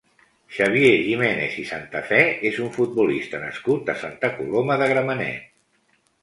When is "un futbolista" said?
2.63-3.43